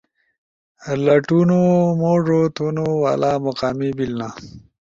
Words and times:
لٹونو، 1.05 1.61
موڙو 2.01 2.41
تھونو 2.55 2.87
والا، 3.03 3.31
مقامی 3.45 3.89
بیلنا 3.97 4.27